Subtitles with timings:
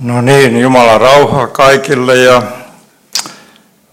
[0.00, 2.42] No niin, Jumala rauha kaikille ja,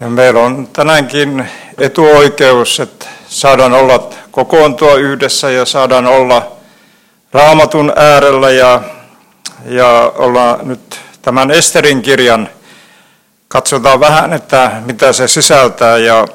[0.00, 1.48] ja meillä on tänäänkin
[1.78, 6.52] etuoikeus, että saadaan olla kokoontua yhdessä ja saadaan olla
[7.32, 8.80] raamatun äärellä ja,
[9.64, 12.48] ja olla nyt tämän Esterin kirjan.
[13.48, 16.26] Katsotaan vähän, että mitä se sisältää ja,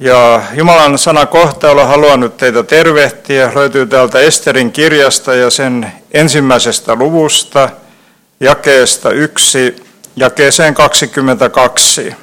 [0.00, 3.52] ja Jumalan sana kohtailla haluan nyt teitä tervehtiä.
[3.54, 7.68] Löytyy täältä Esterin kirjasta ja sen ensimmäisestä luvusta–
[8.40, 9.76] jakeesta 1
[10.16, 12.14] jakeeseen 22.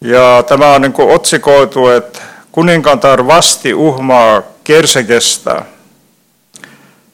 [0.00, 2.18] Ja tämä on niin kuin otsikoitu, että
[2.52, 5.62] kuninkatar vasti uhmaa Kersekestä.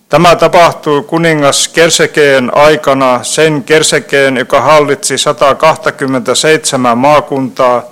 [0.08, 7.82] Tämä tapahtui kuningas Kersekeen aikana, sen Kersekeen, joka hallitsi 127 maakuntaa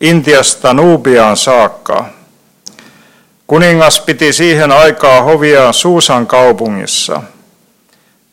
[0.00, 2.08] Intiasta Nubiaan saakka.
[3.46, 7.22] Kuningas piti siihen aikaa hoviaan Suusan kaupungissa–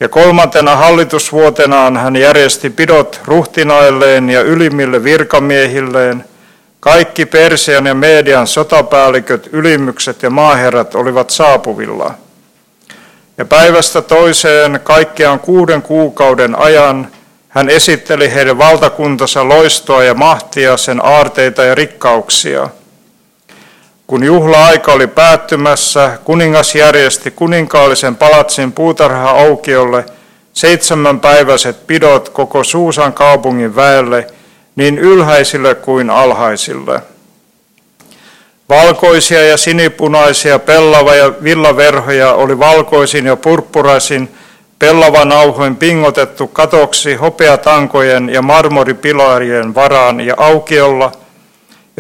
[0.02, 6.26] ja kolmantena hallitusvuotenaan hän järjesti pidot ruhtinailleen ja ylimmille virkamiehilleen.
[6.80, 12.13] Kaikki Persian ja Median sotapäälliköt, ylimykset ja maaherrat olivat saapuvilla.
[13.38, 17.08] Ja päivästä toiseen kaikkiaan kuuden kuukauden ajan
[17.49, 22.70] hän esitteli heidän valtakuntansa loistoa ja mahtia, sen aarteita ja rikkauksia–
[24.12, 30.05] kun juhla-aika oli päättymässä, kuningas järjesti kuninkaallisen palatsin puutarha-aukiolle
[30.53, 34.27] seitsemänpäiväiset pidot koko Suusan kaupungin väelle,
[34.76, 37.01] niin ylhäisille kuin alhaisille.
[38.70, 44.29] Valkoisia ja sinipunaisia pellava- ja villaverhoja oli valkoisin ja purppuraisin
[44.79, 51.12] pellavanauhoin pingotettu katoksi hopeatankojen ja marmoripilarien varaan ja aukiolla–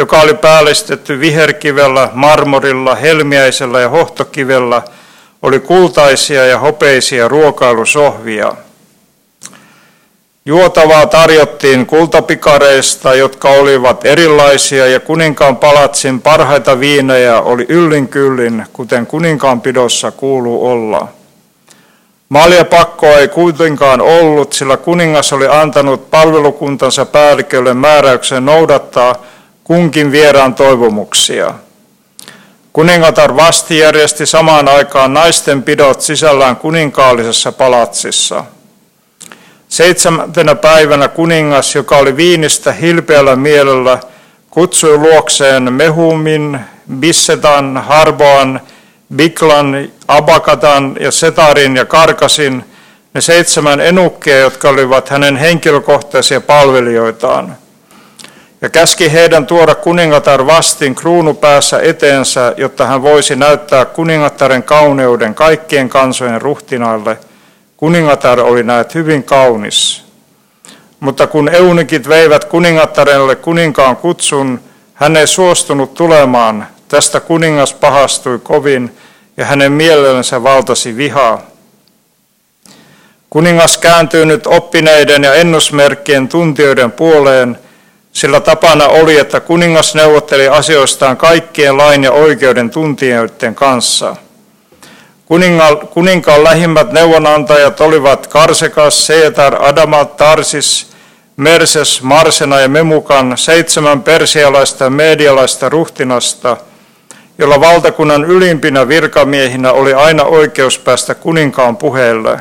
[0.01, 4.81] joka oli päällistetty viherkivellä, marmorilla, helmiäisellä ja hohtokivellä,
[5.41, 8.53] oli kultaisia ja hopeisia ruokailusohvia.
[10.45, 19.05] Juotavaa tarjottiin kultapikareista, jotka olivat erilaisia, ja kuninkaan palatsin parhaita viinejä oli yllin kyllin, kuten
[19.07, 21.07] kuninkaan pidossa kuuluu olla.
[22.29, 29.15] Maljapakkoa ei kuitenkaan ollut, sillä kuningas oli antanut palvelukuntansa päällikölle määräyksen noudattaa–
[29.63, 31.53] kunkin vieraan toivomuksia.
[32.73, 38.45] Kuningatar vasti järjesti samaan aikaan naisten pidot sisällään kuninkaallisessa palatsissa.
[39.69, 43.99] Seitsemäntenä päivänä kuningas, joka oli viinistä hilpeällä mielellä,
[44.49, 46.59] kutsui luokseen Mehumin,
[46.99, 48.61] Bissetan, Harboan,
[49.15, 52.65] Biklan, Abakatan ja Setarin ja Karkasin,
[53.13, 57.60] ne seitsemän enukkia, jotka olivat hänen henkilökohtaisia palvelijoitaan
[58.61, 65.35] ja käski heidän tuoda kuningatar vastin kruunu päässä eteensä, jotta hän voisi näyttää kuningattaren kauneuden
[65.35, 67.17] kaikkien kansojen ruhtinaille.
[67.77, 70.03] Kuningatar oli näet hyvin kaunis.
[70.99, 74.59] Mutta kun eunikit veivät kuningattarelle kuninkaan kutsun,
[74.93, 76.67] hän ei suostunut tulemaan.
[76.87, 78.97] Tästä kuningas pahastui kovin
[79.37, 81.41] ja hänen mielellensä valtasi vihaa.
[83.29, 87.57] Kuningas kääntyy nyt oppineiden ja ennusmerkkien tuntijoiden puoleen–
[88.11, 94.15] sillä tapana oli, että kuningas neuvotteli asioistaan kaikkien lain ja oikeuden tuntijoiden kanssa.
[95.89, 100.91] Kuninkaan lähimmät neuvonantajat olivat Karsekas, Seetar, Adamat, Tarsis,
[101.37, 106.57] Merses, Marsena ja Memukan, seitsemän persialaista ja medialaista ruhtinasta,
[107.37, 112.39] jolla valtakunnan ylimpinä virkamiehinä oli aina oikeus päästä kuninkaan puheelle.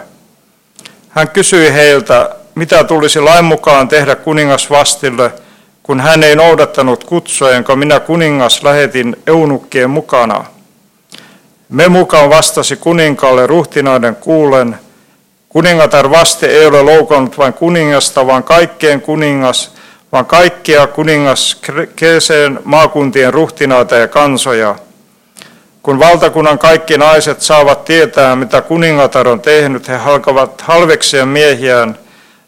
[1.09, 5.33] Hän kysyi heiltä, mitä tulisi lain mukaan tehdä kuningas vastille–
[5.91, 10.45] kun hän ei noudattanut kutsua, jonka minä kuningas lähetin eunukkien mukana.
[11.69, 14.79] Me mukaan vastasi kuninkaalle ruhtinaiden kuulen,
[15.49, 19.75] kuningatar vaste ei ole loukannut vain kuningasta, vaan kaikkien kuningas,
[20.13, 21.63] vaan kaikkia kuningas
[21.97, 24.75] Keeseen maakuntien ruhtinaita ja kansoja.
[25.83, 31.99] Kun valtakunnan kaikki naiset saavat tietää, mitä kuningatar on tehnyt, he halkavat halveksia miehiään,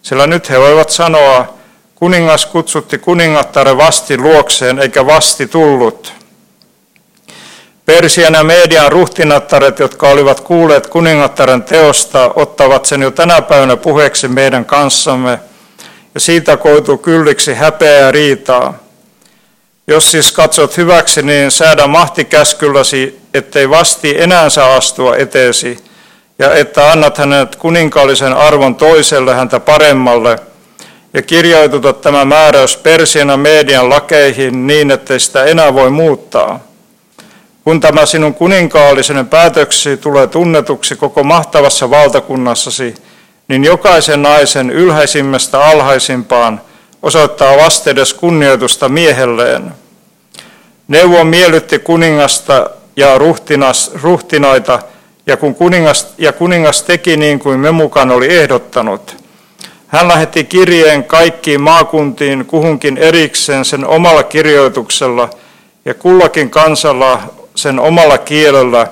[0.02, 1.61] sillä nyt he voivat sanoa,
[2.02, 6.12] Kuningas kutsutti kuningattaren vasti luokseen, eikä vasti tullut.
[7.86, 14.28] Persian ja median ruhtinattaret, jotka olivat kuulleet kuningattaren teosta, ottavat sen jo tänä päivänä puheeksi
[14.28, 15.38] meidän kanssamme,
[16.14, 18.74] ja siitä koituu kylliksi häpeä ja riitaa.
[19.86, 25.84] Jos siis katsot hyväksi, niin säädä mahtikäskylläsi, ettei vasti enää saa astua eteesi,
[26.38, 30.38] ja että annat hänet kuninkaallisen arvon toiselle häntä paremmalle–
[31.14, 36.60] ja kirjoituta tämä määräys Persiana median lakeihin niin, ettei sitä enää voi muuttaa.
[37.64, 42.94] kun tämä sinun kuninkaallisen päätöksi tulee tunnetuksi koko mahtavassa valtakunnassasi,
[43.48, 46.60] niin jokaisen naisen ylhäisimmästä alhaisimpaan
[47.02, 49.72] osoittaa vastedes kunnioitusta miehelleen.
[50.88, 54.78] Neuvo miellytti kuningasta ja ruhtinas, ruhtinaita,
[55.26, 59.21] ja, kun kuningas, ja kuningas teki niin kuin Memukan oli ehdottanut.
[59.92, 65.30] Hän lähetti kirjeen kaikkiin maakuntiin kuhunkin erikseen sen omalla kirjoituksella
[65.84, 67.22] ja kullakin kansalla
[67.54, 68.86] sen omalla kielellä,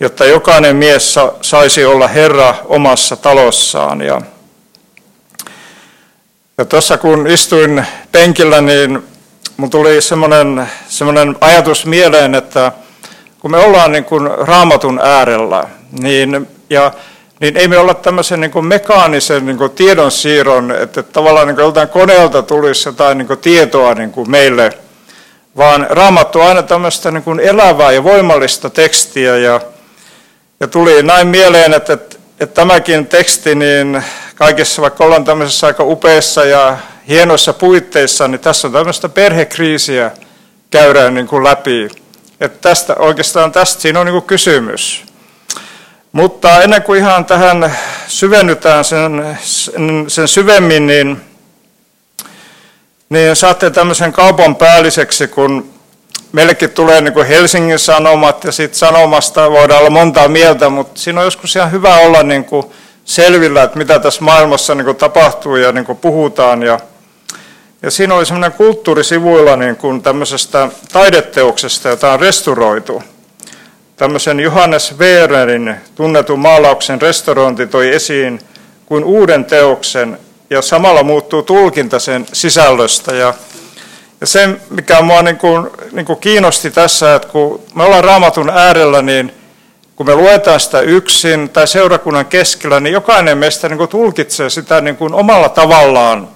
[0.00, 4.00] jotta jokainen mies saisi olla herra omassa talossaan.
[4.00, 4.20] Ja,
[6.68, 9.02] tuossa kun istuin penkillä, niin
[9.56, 12.72] mun tuli semmoinen, semmoinen ajatus mieleen, että
[13.40, 15.64] kun me ollaan niin kuin raamatun äärellä,
[16.00, 16.92] niin, ja,
[17.42, 21.62] niin ei me olla tämmöisen niin kuin mekaanisen niin kuin tiedonsiirron, että tavallaan niin kuin
[21.62, 24.70] joltain koneelta tulisi jotain niin kuin tietoa niin kuin meille,
[25.56, 29.36] vaan raamattu on aina tämmöistä niin kuin elävää ja voimallista tekstiä.
[29.36, 29.60] Ja,
[30.60, 34.02] ja tuli näin mieleen, että, että, että tämäkin teksti, niin
[34.34, 36.78] kaikessa vaikka ollaan tämmöisessä aika upeassa ja
[37.08, 40.10] hienoissa puitteissa, niin tässä on tämmöistä perhekriisiä
[40.70, 41.88] käydään niin kuin läpi.
[42.40, 45.11] Että tästä, oikeastaan tästä siinä on niin kuin kysymys.
[46.12, 47.76] Mutta ennen kuin ihan tähän
[48.06, 49.38] syvennytään sen,
[50.08, 51.20] sen syvemmin, niin,
[53.08, 55.72] niin saatte tämmöisen kaupan päälliseksi, kun
[56.32, 61.20] meillekin tulee niin kuin Helsingin Sanomat ja sitten Sanomasta voidaan olla montaa mieltä, mutta siinä
[61.20, 62.66] on joskus ihan hyvä olla niin kuin
[63.04, 66.62] selvillä, että mitä tässä maailmassa niin kuin tapahtuu ja niin kuin puhutaan.
[66.62, 66.80] Ja,
[67.82, 73.02] ja siinä oli semmoinen kulttuurisivuilla niin kuin tämmöisestä taideteoksesta, jota on restauroitu.
[74.02, 78.40] Tämmöisen Johannes Wererin tunnetun maalauksen restaurointi toi esiin
[78.86, 80.18] kuin uuden teoksen
[80.50, 83.14] ja samalla muuttuu tulkinta sen sisällöstä.
[83.14, 83.34] Ja,
[84.20, 88.50] ja se, mikä mua niin kuin, niin kuin kiinnosti tässä, että kun me ollaan raamatun
[88.50, 89.32] äärellä, niin
[89.96, 94.80] kun me luetaan sitä yksin tai seurakunnan keskellä, niin jokainen meistä niin kuin tulkitsee sitä
[94.80, 96.28] niin kuin omalla tavallaan,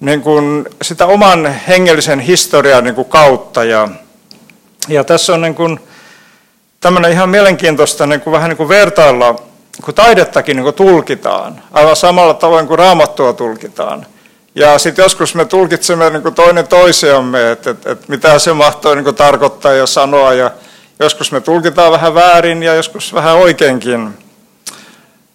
[0.00, 3.64] niin kuin sitä oman hengellisen historian niin kuin kautta.
[3.64, 3.88] Ja,
[4.88, 5.80] ja tässä on niin kuin,
[6.82, 9.34] tämmöinen ihan mielenkiintoista niin kuin vähän niin kuin vertailla,
[9.84, 14.06] kun taidettakin niin kuin tulkitaan, aivan samalla tavoin kuin raamattua tulkitaan.
[14.54, 18.96] Ja sitten joskus me tulkitsemme niin kuin toinen toisiamme, että, että, että mitä se mahtoi
[18.96, 20.32] niin kuin tarkoittaa ja sanoa.
[20.32, 20.50] Ja
[21.00, 24.08] joskus me tulkitaan vähän väärin ja joskus vähän oikeinkin.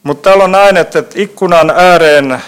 [0.03, 2.41] Mutta täällä on näin, että, että ikkunan ääreen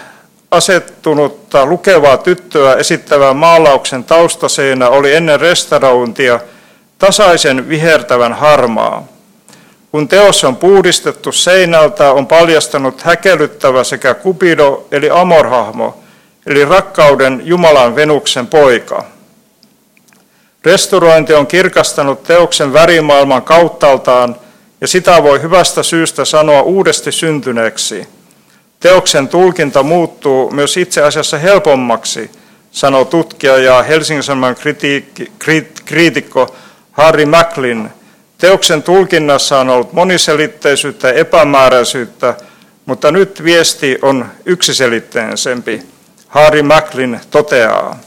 [0.51, 6.39] asettunutta lukevaa tyttöä esittävän maalauksen taustaseinä oli ennen restaurointia–
[6.99, 9.07] tasaisen vihertävän harmaa.
[9.91, 15.97] Kun teos on puhdistettu seinältä, on paljastanut häkellyttävä sekä Kupido eli Amorhahmo,
[16.45, 19.03] eli rakkauden Jumalan Venuksen poika.
[20.65, 24.35] Restaurointi on kirkastanut teoksen värimaailman kauttaaltaan,
[24.81, 28.07] ja sitä voi hyvästä syystä sanoa uudesti syntyneeksi.
[28.79, 32.31] Teoksen tulkinta muuttuu myös itse asiassa helpommaksi,
[32.71, 34.55] sanoo tutkija ja Helsingin Sanoman
[35.85, 36.55] kriitikko
[36.99, 37.89] Harry Macklin.
[38.37, 42.35] Teoksen tulkinnassa on ollut moniselitteisyyttä ja epämääräisyyttä,
[42.85, 45.81] mutta nyt viesti on yksiselitteisempi.
[46.27, 47.99] Harry Macklin toteaa.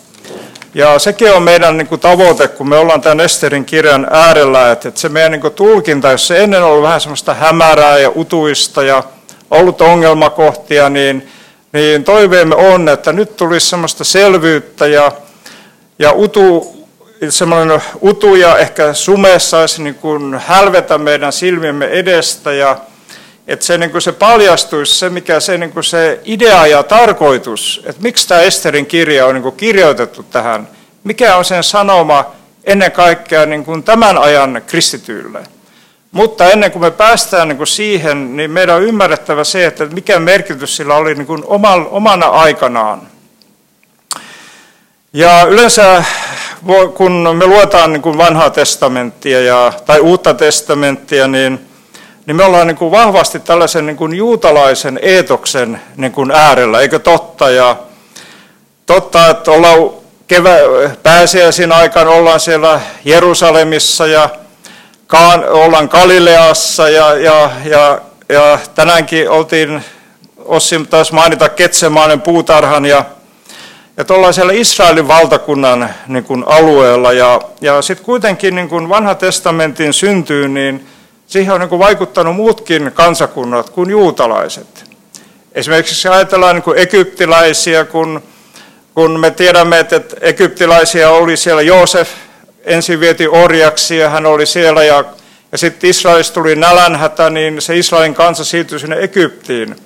[0.75, 4.89] Ja sekin on meidän niin kuin, tavoite, kun me ollaan tämän Esterin kirjan äärellä, että,
[4.89, 8.83] että se meidän niin kuin, tulkinta, jos se ennen ollut vähän semmoista hämärää ja utuista
[8.83, 9.03] ja
[9.51, 11.29] ollut ongelmakohtia, niin,
[11.73, 15.13] niin toiveemme on, että nyt tulisi semmoista selvyyttä ja,
[15.99, 16.82] ja utu,
[17.31, 22.77] semmoinen utu ja ehkä sume saisi niin kuin hälvetä meidän silmiemme edestä ja
[23.47, 27.83] että se, niin kuin se paljastuisi se, mikä se, niin kuin se idea ja tarkoitus,
[27.87, 30.69] että miksi tämä Esterin kirja on niin kuin kirjoitettu tähän,
[31.05, 32.33] mikä on sen sanoma
[32.65, 35.43] ennen kaikkea niin kuin tämän ajan kristityille.
[36.13, 40.19] Mutta ennen kuin me päästään niin kuin siihen, niin meidän on ymmärrettävä se, että mikä
[40.19, 41.45] merkitys sillä oli niin kuin
[41.91, 43.03] omana aikanaan.
[45.13, 46.05] Ja yleensä
[46.95, 51.67] kun me luetaan niin kuin vanhaa testamenttia ja, tai uutta testamenttia, niin,
[52.27, 56.99] niin me ollaan niin kuin vahvasti tällaisen niin kuin juutalaisen eetoksen niin kuin äärellä, eikö
[56.99, 57.51] totta?
[57.51, 57.77] Ja
[58.87, 59.91] totta, että ollaan
[60.29, 60.57] kevä,
[61.03, 64.29] pääsiäisin aikaan ollaan siellä Jerusalemissa ja
[65.07, 69.85] kaan, ollaan Galileassa ja, ja, ja, ja tänäänkin oltiin,
[70.45, 73.05] Ossi taas mainita Ketsemaanen puutarhan ja
[73.99, 79.15] että ollaan siellä Israelin valtakunnan niin kuin alueella ja, ja sitten kuitenkin niin kuin vanha
[79.15, 80.87] testamentin syntyyn, niin
[81.27, 84.85] siihen on niin kuin vaikuttanut muutkin kansakunnat kuin juutalaiset.
[85.53, 88.23] Esimerkiksi ajatellaan niin kuin egyptiläisiä, kun,
[88.95, 92.09] kun me tiedämme, että egyptiläisiä oli siellä Joosef
[92.65, 95.05] ensin vieti orjaksi ja hän oli siellä ja,
[95.53, 99.77] ja sitten Israelista tuli nälänhätä, niin se Israelin kansa siirtyi sinne Egyptiin.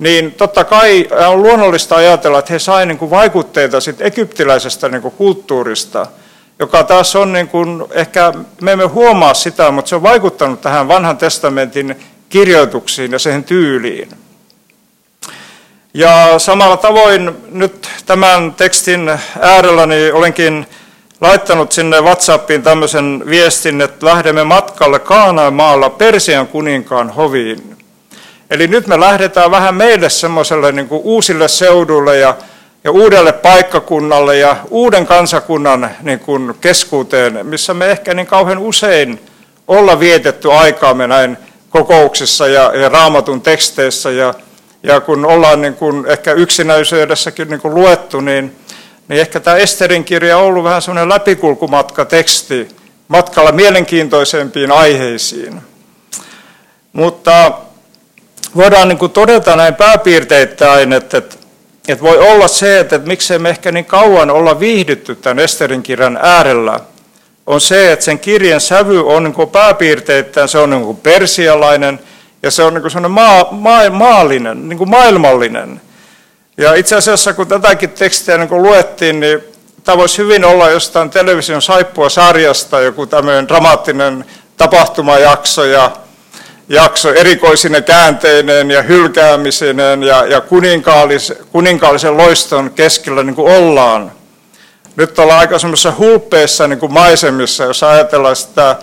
[0.00, 5.14] Niin totta kai on luonnollista ajatella, että he saivat niin vaikutteita sit egyptiläisestä niin kuin
[5.14, 6.06] kulttuurista,
[6.58, 10.88] joka taas on, niin kuin, ehkä me emme huomaa sitä, mutta se on vaikuttanut tähän
[10.88, 11.96] vanhan testamentin
[12.28, 14.08] kirjoituksiin ja sen tyyliin.
[15.94, 20.66] Ja samalla tavoin nyt tämän tekstin äärellä niin olenkin
[21.20, 27.69] laittanut sinne WhatsAppiin tämmöisen viestin, että lähdemme matkalle Kaanaan maalla Persian kuninkaan hoviin.
[28.50, 32.34] Eli nyt me lähdetään vähän meille semmoiselle niin uusille seudulle ja,
[32.84, 39.20] ja uudelle paikkakunnalle ja uuden kansakunnan niin kuin keskuuteen, missä me ehkä niin kauhean usein
[39.68, 41.36] olla vietetty aikaamme näin
[41.70, 44.34] kokouksissa ja, ja raamatun teksteissä ja
[44.82, 48.56] ja kun ollaan niin kuin ehkä yksinäisyydessäkin niin kuin luettu, niin,
[49.08, 52.68] niin ehkä tämä Esterin kirja on ollut vähän semmoinen läpikulkumatka teksti
[53.08, 55.62] matkalla mielenkiintoisempiin aiheisiin.
[56.92, 57.52] Mutta
[58.56, 61.36] voidaan niin kuin todeta näin pääpiirteittäin, että, että,
[61.88, 65.82] että voi olla se, että, että miksei me ehkä niin kauan olla viihdytty tämän Esterin
[65.82, 66.80] kirjan äärellä,
[67.46, 72.00] on se, että sen kirjan sävy on niin kuin pääpiirteittäin, se on niin kuin persialainen–
[72.42, 75.80] ja se on niin kuin maa, maa, maallinen, niin kuin maailmallinen.
[76.56, 79.40] Ja itse asiassa kun tätäkin tekstiä niin kuin luettiin, niin
[79.84, 84.24] tämä voisi hyvin olla jostain television saippua sarjasta joku tämmöinen dramaattinen
[84.56, 85.90] tapahtumajakso ja
[86.70, 94.12] jakso erikoisine käänteineen ja hylkäämisineen ja, ja kuninkaallisen, kuninkaallisen loiston keskellä niin kuin ollaan.
[94.96, 98.76] Nyt ollaan aika semmoisessa hulppeissa niin kuin maisemissa, jos ajatellaan sitä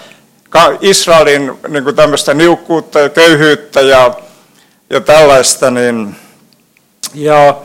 [0.81, 4.11] Israelin niin kuin tämmöistä niukkuutta ja köyhyyttä ja,
[4.89, 5.71] ja tällaista.
[5.71, 6.15] Niin,
[7.13, 7.55] ja,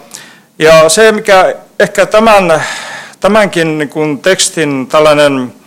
[0.58, 2.62] ja se, mikä ehkä tämän,
[3.20, 5.61] tämänkin niin kuin tekstin tällainen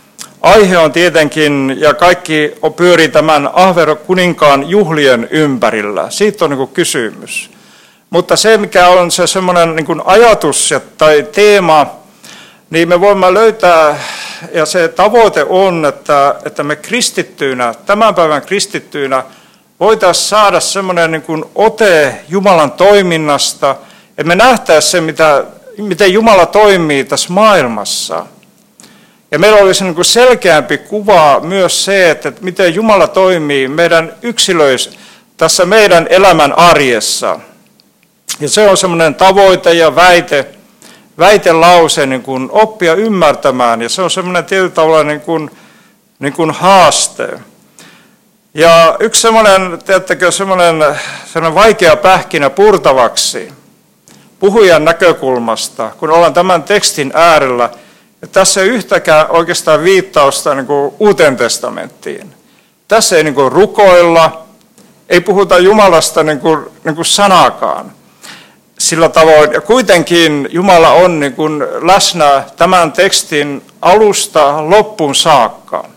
[0.46, 6.10] aihe on tietenkin, ja kaikki pyörii tämän Ahvero kuninkaan juhlien ympärillä.
[6.10, 7.50] Siitä on niin kysymys.
[8.10, 11.86] Mutta se, mikä on se semmoinen niin ajatus tai teema,
[12.70, 13.98] niin me voimme löytää,
[14.52, 19.22] ja se tavoite on, että, että me kristittyinä, tämän päivän kristittyinä,
[19.80, 23.76] voitaisiin saada semmoinen niin ote Jumalan toiminnasta,
[24.08, 25.44] että me nähtäisiin se, mitä,
[25.78, 28.26] miten Jumala toimii tässä maailmassa.
[29.30, 34.90] Ja meillä olisi niin kuin selkeämpi kuva myös se, että miten Jumala toimii meidän yksilöissä,
[35.36, 37.40] tässä meidän elämän arjessa.
[38.40, 40.46] Ja se on semmoinen tavoite ja väite,
[41.18, 45.50] väitelause niin kuin oppia ymmärtämään, ja se on semmoinen tietyllä tavalla niin kuin,
[46.18, 47.28] niin kuin haaste.
[48.54, 50.84] Ja yksi semmoinen, tiedättekö, semmoinen,
[51.32, 53.52] semmoinen vaikea pähkinä purtavaksi
[54.38, 57.70] puhujan näkökulmasta, kun ollaan tämän tekstin äärellä,
[58.32, 62.34] tässä ei yhtäkään oikeastaan viittausta niin kuin uuteen testamenttiin.
[62.88, 64.46] Tässä ei niin kuin rukoilla,
[65.08, 67.92] ei puhuta Jumalasta niin kuin, niin kuin sanakaan
[68.78, 69.52] sillä tavoin.
[69.52, 75.88] Ja kuitenkin Jumala on niin kuin läsnä tämän tekstin alusta loppuun saakka.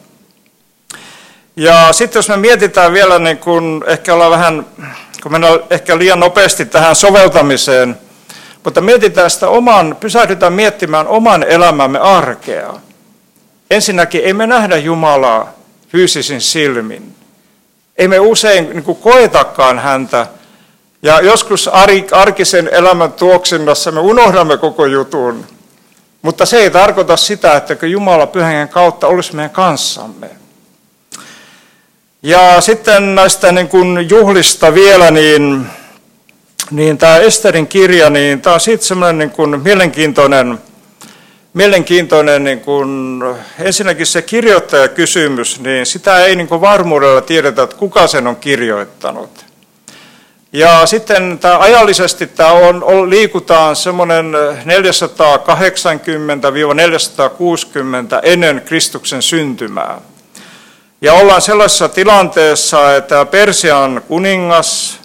[1.56, 4.66] Ja sitten jos me mietitään vielä, niin kun ehkä ollaan vähän,
[5.24, 7.98] kun mennään ehkä liian nopeasti tähän soveltamiseen,
[8.63, 12.74] mutta mietitään sitä oman, pysähdytään miettimään oman elämämme arkea.
[13.72, 15.54] Ensinnäkin ei me nähdä Jumalaa
[15.89, 17.16] fyysisin silmin.
[17.98, 20.28] Ei me usein niin koetakaan häntä
[21.01, 21.70] ja joskus
[22.12, 25.46] arkisen elämän tuoksinnassa me unohdamme koko jutun.
[26.22, 30.30] Mutta se ei tarkoita sitä, että Jumala pyhän kautta olisi meidän kanssamme.
[32.24, 35.68] Ja sitten näistä niin kuin juhlista vielä, niin,
[36.72, 40.60] niin tämä Esterin kirja, niin tämä on sitten semmoinen niin kuin mielenkiintoinen,
[41.54, 43.22] mielenkiintoinen niin kuin,
[43.60, 49.46] ensinnäkin se kirjoittajakysymys, niin sitä ei niin kuin varmuudella tiedetä, että kuka sen on kirjoittanut.
[50.54, 54.36] Ja sitten tämä ajallisesti tämä on, on, liikutaan semmoinen 480-460
[58.24, 60.02] ennen Kristuksen syntymää.
[61.02, 65.00] Ja ollaan sellaisessa tilanteessa, että Persian kuningas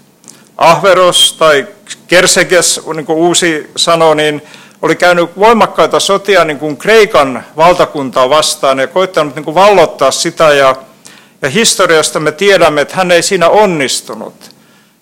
[0.56, 1.66] Ahveros tai
[2.06, 4.42] Kerseges, niin kuin uusi sano, niin
[4.82, 10.52] oli käynyt voimakkaita sotia niin kuin Kreikan valtakuntaa vastaan ja koittanut niin kuin vallottaa sitä.
[10.52, 10.76] Ja,
[11.42, 14.34] ja historiasta me tiedämme, että hän ei siinä onnistunut.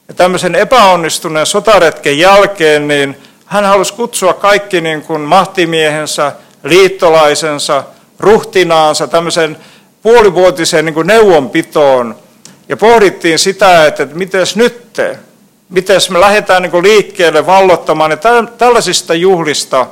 [0.08, 3.16] Ja tämmöisen epäonnistuneen sotaretken jälkeen niin
[3.46, 6.32] hän halusi kutsua kaikki niin kuin mahtimiehensä,
[6.64, 7.84] liittolaisensa,
[8.18, 9.56] ruhtinaansa tämmöisen
[10.02, 12.16] puolivuotiseen niin kuin neuvonpitoon.
[12.68, 15.00] Ja pohdittiin sitä, että, miten nyt
[15.68, 18.10] miten me lähdetään niin kuin liikkeelle vallottamaan.
[18.10, 18.16] Ja
[18.58, 19.86] tällaisista juhlista,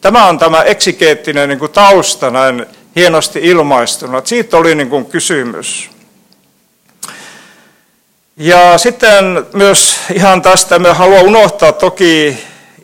[0.00, 4.22] tämä on tämä eksikeettinen niin tausta näin hienosti ilmaistuna.
[4.24, 5.90] Siitä oli niin kuin kysymys.
[8.36, 12.38] Ja sitten myös ihan tästä me haluan unohtaa toki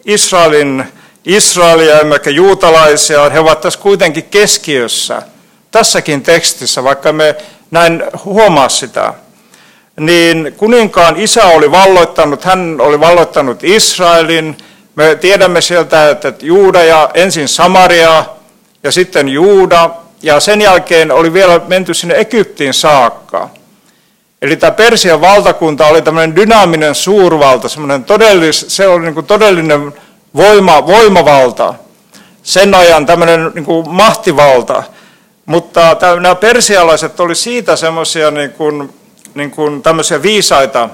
[0.04, 0.84] Israelin,
[1.24, 3.30] Israelia emmekä juutalaisia.
[3.30, 5.22] He ovat tässä kuitenkin keskiössä
[5.70, 7.36] tässäkin tekstissä, vaikka me
[7.70, 9.14] näin huomaa sitä.
[10.00, 14.56] Niin kuninkaan isä oli valloittanut, hän oli valloittanut Israelin.
[14.94, 18.24] Me tiedämme sieltä, että Juuda ja ensin Samaria
[18.82, 19.90] ja sitten Juuda
[20.22, 23.48] ja sen jälkeen oli vielä menty sinne Egyptiin saakka.
[24.42, 29.94] Eli tämä Persian valtakunta oli tämmöinen dynaaminen suurvalta, semmoinen todellis, se oli niin kuin todellinen
[30.36, 31.74] voima, voimavalta,
[32.42, 34.82] sen ajan tämmöinen niin kuin mahtivalta.
[35.46, 38.94] Mutta nämä persialaiset oli siitä semmoisia niin kuin,
[39.34, 40.88] niin kuin tämmöisiä viisaita,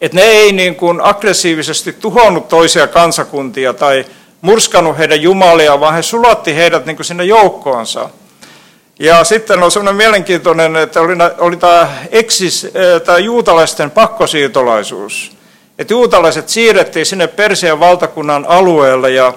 [0.00, 4.04] että ne ei niin kuin aggressiivisesti tuhonnut toisia kansakuntia tai
[4.40, 8.10] murskannut heidän jumalia, vaan he sulatti heidät niin kuin sinne joukkoonsa.
[8.98, 12.66] Ja sitten on sellainen mielenkiintoinen, että oli, oli tämä, eksis,
[13.04, 15.36] tämä juutalaisten pakkosiirtolaisuus.
[15.78, 19.32] Että juutalaiset siirrettiin sinne Persian valtakunnan alueelle ja,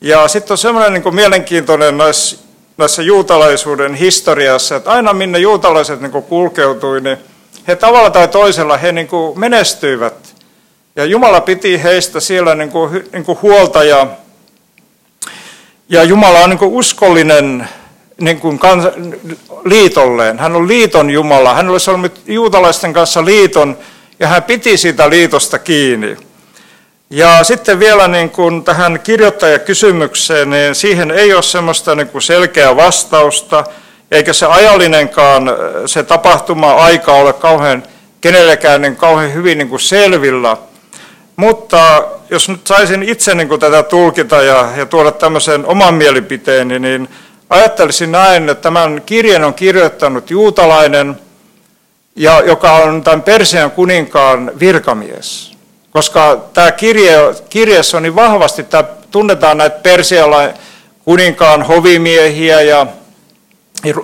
[0.00, 2.36] ja sitten on semmoinen niin kuin mielenkiintoinen näissä,
[2.82, 7.18] näissä juutalaisuuden historiassa, että aina minne juutalaiset niin kulkeutui, niin
[7.68, 10.34] he tavalla tai toisella he niin kuin menestyivät.
[10.96, 14.06] Ja Jumala piti heistä siellä niin kuin, niin kuin huolta ja,
[15.88, 17.68] ja Jumala on niin kuin uskollinen
[18.20, 18.92] niin kuin kansa,
[19.64, 20.38] liitolleen.
[20.38, 21.54] Hän on liiton Jumala.
[21.54, 23.78] Hän oli solmit juutalaisten kanssa liiton
[24.20, 26.16] ja hän piti siitä liitosta kiinni.
[27.14, 32.76] Ja sitten vielä niin kuin tähän kirjoittajakysymykseen, niin siihen ei ole semmoista niin kuin selkeää
[32.76, 33.64] vastausta,
[34.10, 35.50] eikä se ajallinenkaan,
[35.86, 37.82] se tapahtuma-aika ole kauhean
[38.20, 40.56] kenellekään niin kauhean hyvin niin kuin selvillä.
[41.36, 46.78] Mutta jos nyt saisin itse niin kuin tätä tulkita ja, ja tuoda tämmöisen oman mielipiteeni,
[46.78, 47.08] niin
[47.50, 51.16] ajattelisin näin, että tämän kirjan on kirjoittanut juutalainen,
[52.16, 55.51] ja, joka on tämän Persian kuninkaan virkamies.
[55.92, 57.16] Koska tämä kirje,
[57.50, 60.56] kirjassa on niin vahvasti, tämä, tunnetaan näitä Persialainen
[61.04, 62.86] kuninkaan hovimiehiä ja,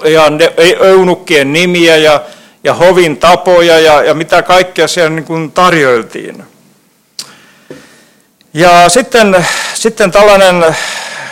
[0.05, 2.21] ja ne, eunukkien nimiä ja,
[2.65, 6.45] ja hovin tapoja ja, ja mitä kaikkea siellä niin kuin tarjoiltiin.
[8.55, 10.65] Ja sitten, sitten tällainen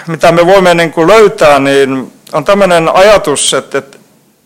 [0.06, 3.98] mitä me voimme niin kuin löytää, niin on tämmöinen ajatus, että, että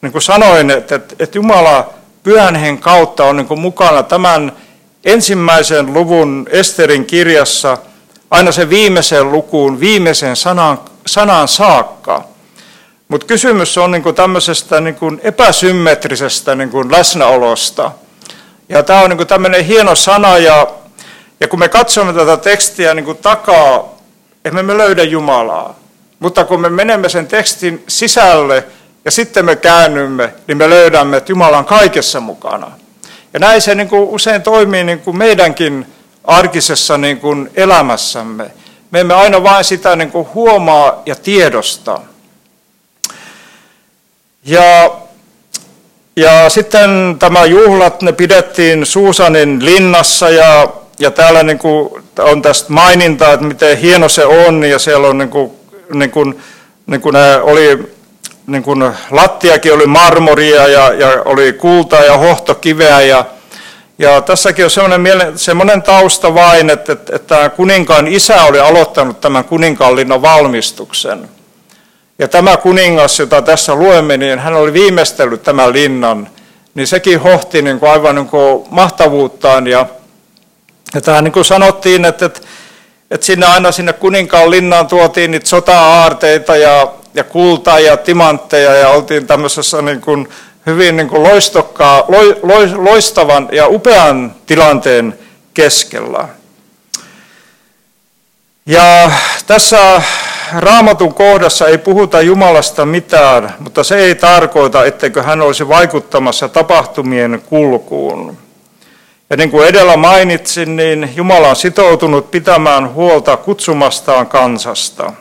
[0.03, 4.53] niin kuin sanoin, että, että, Jumala pyhän kautta on niin kuin mukana tämän
[5.05, 7.79] ensimmäisen luvun Esterin kirjassa
[8.31, 12.25] aina sen viimeiseen lukuun, viimeiseen sanaan, sanaan saakka.
[13.09, 17.93] Mutta kysymys on niin kuin tämmöisestä niin kuin epäsymmetrisestä niin kuin läsnäolosta.
[18.69, 20.67] Ja tämä on niin tämmöinen hieno sana, ja,
[21.41, 24.01] ja kun me katsomme tätä tekstiä niin kuin takaa
[24.45, 25.75] emme me löydä Jumalaa.
[26.19, 28.65] Mutta kun me menemme sen tekstin sisälle
[29.05, 32.71] ja sitten me käännymme, niin me löydämme, että Jumala on kaikessa mukana.
[33.33, 35.87] Ja näin se niin kuin usein toimii niin kuin meidänkin
[36.25, 38.51] arkisessa niin kuin elämässämme.
[38.91, 42.01] Me emme aina vain sitä niin kuin huomaa ja tiedosta.
[44.45, 44.91] Ja,
[46.17, 50.69] ja sitten tämä juhlat, ne pidettiin Suusanin linnassa ja
[51.01, 55.19] ja täällä niin kuin on tästä maininta, että miten hieno se on, ja siellä on
[55.19, 55.51] niin kuin,
[55.93, 56.41] niin kuin,
[56.87, 57.95] niin kuin oli,
[58.47, 63.25] niin kuin lattiakin oli marmoria ja, ja oli kultaa ja hohtokiveä, ja,
[63.99, 69.45] ja tässäkin on semmoinen, semmoinen tausta vain, että, että, että kuninkaan isä oli aloittanut tämän
[69.45, 71.29] kuninkaanlinnan valmistuksen.
[72.19, 76.29] Ja tämä kuningas, jota tässä luemme, niin hän oli viimeistellyt tämän linnan,
[76.75, 79.87] niin sekin hohti niin kuin aivan niin kuin mahtavuuttaan ja
[80.95, 82.41] ja tähän niin kuin sanottiin, että, että,
[83.11, 88.89] että sinne aina sinne kuninkaan linnaan tuotiin niitä sota-aarteita ja, ja kultaa ja timantteja ja
[88.89, 90.29] oltiin tämmöisessä niin kuin
[90.67, 95.19] hyvin niin kuin loistokkaa, lo, lo, loistavan ja upean tilanteen
[95.55, 96.29] keskellä.
[98.67, 99.11] Ja
[99.47, 100.03] tässä
[100.59, 107.43] raamatun kohdassa ei puhuta Jumalasta mitään, mutta se ei tarkoita, etteikö hän olisi vaikuttamassa tapahtumien
[107.47, 108.39] kulkuun.
[109.31, 115.13] Ja niin kuin edellä mainitsin, niin Jumala on sitoutunut pitämään huolta kutsumastaan kansasta.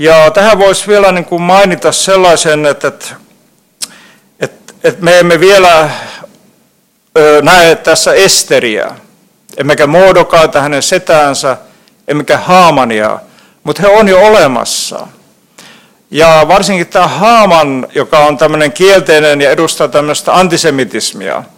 [0.00, 3.06] Ja tähän voisi vielä niin kuin mainita sellaisen, että, että,
[4.40, 5.90] että, että me emme vielä
[7.42, 8.90] näe tässä Esteriä,
[9.56, 11.56] emmekä Muodokaita hänen setäänsä,
[12.08, 13.18] emmekä Haamania,
[13.64, 15.06] mutta he on jo olemassa.
[16.10, 21.42] Ja varsinkin tämä Haaman, joka on tämmöinen kielteinen ja edustaa tämmöistä antisemitismia–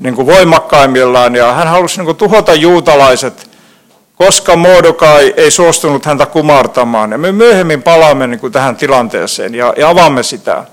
[0.00, 1.34] niin kuin voimakkaimmillaan.
[1.36, 3.49] Ja hän halusi niin kuin tuhota juutalaiset
[4.24, 7.10] koska Mordokai ei suostunut häntä kumartamaan.
[7.10, 10.64] Ja me myöhemmin palaamme niin kuin tähän tilanteeseen ja, ja avaamme sitä.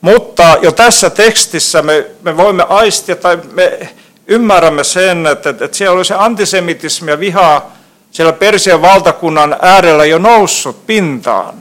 [0.00, 3.88] Mutta jo tässä tekstissä me, me voimme aistia tai me
[4.26, 7.66] ymmärrämme sen, että, että siellä oli se antisemitismi ja viha
[8.10, 11.54] siellä Persian valtakunnan äärellä jo noussut pintaan.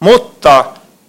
[0.00, 0.64] Mutta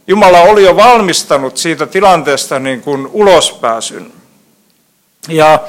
[0.08, 4.12] Jumala oli jo valmistanut siitä tilanteesta niin kuin ulospääsyn.
[5.28, 5.60] Ja,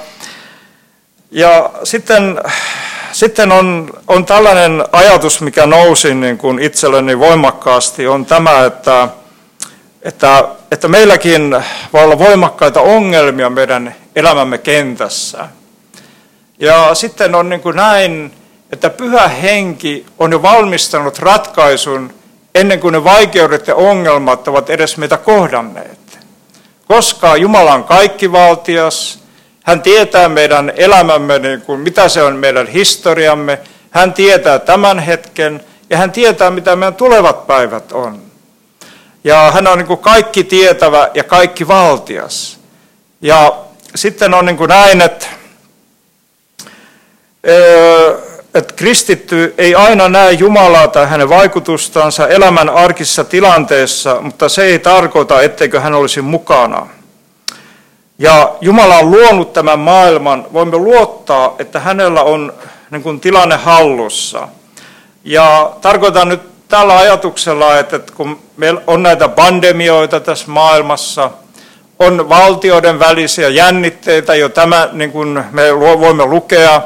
[1.31, 2.41] ja sitten,
[3.15, 9.09] sitten on, on tällainen ajatus, mikä nousi niin kuin itselleni voimakkaasti, on tämä, että,
[10.03, 11.57] että, että meilläkin
[11.93, 15.49] voi olla voimakkaita ongelmia meidän elämämme kentässä.
[16.59, 18.33] Ja sitten on niin kuin näin,
[18.73, 22.15] että pyhä henki on jo valmistanut ratkaisun
[22.55, 26.19] ennen kuin ne vaikeudet ja ongelmat ovat edes meitä kohdanneet.
[26.89, 29.24] Koska Jumala on kaikkivaltias,
[29.65, 33.59] hän tietää meidän elämämme, niin kuin, mitä se on meidän historiamme,
[33.91, 38.23] hän tietää tämän hetken ja hän tietää, mitä meidän tulevat päivät on.
[39.25, 42.59] Ja hän on niin kuin kaikki tietävä ja kaikki valtias.
[43.21, 43.57] Ja
[43.95, 45.27] sitten on niin kuin näin, että,
[48.55, 54.79] että kristitty ei aina näe Jumalaa tai hänen vaikutustansa elämän arkissa tilanteessa, mutta se ei
[54.79, 56.87] tarkoita, etteikö hän olisi mukana.
[58.19, 62.53] Ja Jumala on luonut tämän maailman, voimme luottaa, että hänellä on
[62.91, 64.49] niin kuin, tilanne hallussa.
[65.25, 71.31] Ja tarkoitan nyt tällä ajatuksella, että kun meillä on näitä pandemioita tässä maailmassa–
[71.99, 76.83] on valtioiden välisiä jännitteitä, jo tämä niin kuin me voimme lukea.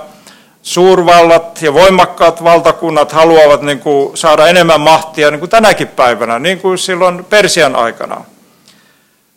[0.63, 6.61] Suurvallat ja voimakkaat valtakunnat haluavat niin kuin saada enemmän mahtia niin kuin tänäkin päivänä, niin
[6.61, 8.25] kuin silloin Persian aikana.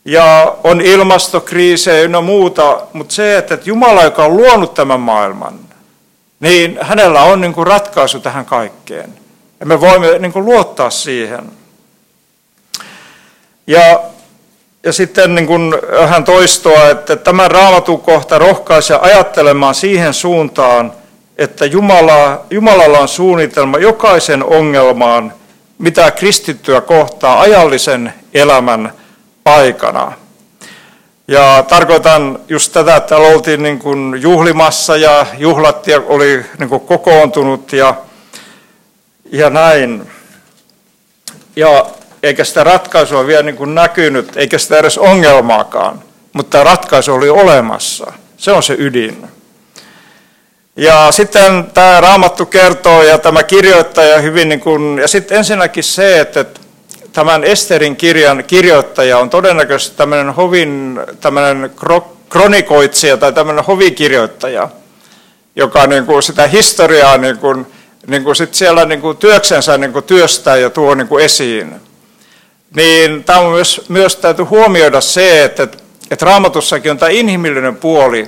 [0.06, 5.60] Ja on ilmastokriisejä ja muuta, mutta se, että Jumala, joka on luonut tämän maailman,
[6.40, 9.14] niin hänellä on niin kuin ratkaisu tähän kaikkeen.
[9.60, 11.52] Ja me voimme niin kuin luottaa siihen.
[13.68, 14.02] Ja
[14.84, 15.74] ja sitten niin kuin
[16.08, 20.92] hän toistoa, että tämä raamatun kohta rohkaisee ajattelemaan siihen suuntaan,
[21.38, 25.34] että Jumala, Jumalalla on suunnitelma jokaisen ongelmaan,
[25.78, 28.94] mitä kristittyä kohtaa ajallisen elämän
[29.46, 30.14] aikana.
[31.28, 37.74] Ja tarkoitan just tätä, että oltiin niin kuin juhlimassa ja juhlat oli niin kuin kokoontunut
[37.74, 37.96] ja,
[39.32, 40.12] ja näin.
[41.56, 41.86] Ja
[42.24, 48.14] eikä sitä ratkaisua vielä niin kuin näkynyt, eikä sitä edes ongelmaakaan, mutta ratkaisu oli olemassa.
[48.38, 49.28] Se on se ydin.
[50.76, 56.20] Ja sitten tämä Raamattu kertoo ja tämä kirjoittaja hyvin, niin kuin, ja sitten ensinnäkin se,
[56.20, 56.46] että
[57.14, 61.72] tämän Esterin kirjan kirjoittaja on todennäköisesti tämmöinen hovin, tämmöinen
[62.30, 64.70] kronikoitsija tai tämmöinen hovikirjoittaja,
[65.56, 67.68] joka niin kuin sitä historiaa niin kuin,
[68.08, 71.76] niin kuin sit siellä niin kuin työksensä niin kuin työstää ja tuo niin kuin esiin.
[72.76, 75.68] Niin tämä on myös, myös täytyy huomioida se, että,
[76.12, 78.28] että raamatussakin on tämä inhimillinen puoli,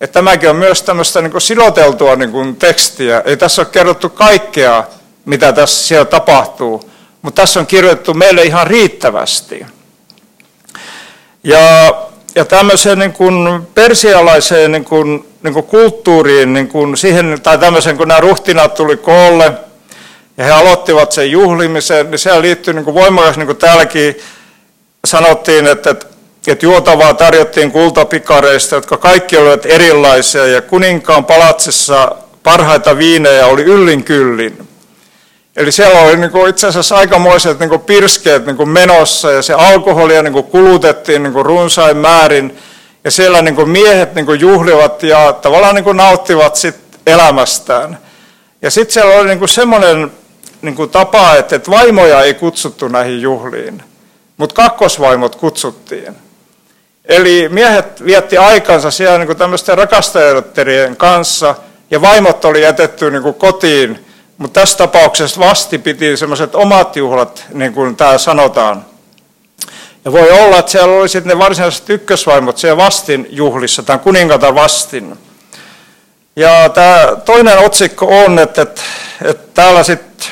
[0.00, 3.22] että tämäkin on myös tämmöistä niin siloteltua niin kuin tekstiä.
[3.24, 4.84] Ei tässä ole kerrottu kaikkea,
[5.24, 6.90] mitä tässä siellä tapahtuu,
[7.22, 9.66] mutta tässä on kirjoitettu meille ihan riittävästi.
[11.44, 11.94] Ja,
[12.34, 17.96] ja tämmöiseen niin kuin persialaiseen niin kuin, niin kuin kulttuuriin, niin kuin siihen, tai tämmöiseen,
[17.96, 19.52] kun nämä ruhtinaat tuli koolle–
[20.36, 24.16] ja he aloittivat sen juhlimisen, niin se liittyy niin kuin voimakas, niin kuin täälläkin
[25.04, 25.90] sanottiin, että,
[26.46, 34.04] että juotavaa tarjottiin kultapikareista, jotka kaikki olivat erilaisia, ja kuninkaan palatsissa parhaita viinejä oli yllin
[34.04, 34.65] kyllin.
[35.56, 39.42] Eli siellä oli niin kuin itse asiassa aikamoiset niin kuin pirskeet niin kuin menossa, ja
[39.42, 42.58] se alkoholia niin kuin kulutettiin niin kuin runsain määrin,
[43.04, 47.98] ja siellä niin kuin miehet niin kuin juhlivat ja tavallaan niin kuin nauttivat sit elämästään.
[48.62, 50.12] Ja sitten siellä oli niin semmoinen
[50.62, 53.82] niin tapa, että, että vaimoja ei kutsuttu näihin juhliin,
[54.36, 56.16] mutta kakkosvaimot kutsuttiin.
[57.04, 61.54] Eli miehet vietti aikansa siellä niin tämmöisten rakastajatterien kanssa,
[61.90, 64.05] ja vaimot oli jätetty niin kotiin,
[64.38, 68.84] mutta tässä tapauksessa vasti piti semmoiset omat juhlat, niin kuin tämä sanotaan.
[70.04, 74.54] Ja voi olla, että siellä oli sitten ne varsinaiset ykkösvaimot siellä vastin juhlissa, tämän kuningatar
[74.54, 75.16] vastin.
[76.36, 78.82] Ja tämä toinen otsikko on, että, että,
[79.24, 80.28] että täällä sitten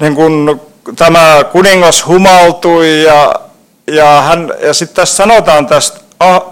[0.00, 0.60] niin kun
[0.96, 3.34] tämä kuningas humaltui ja,
[3.86, 6.00] ja, hän, ja sitten tässä sanotaan tästä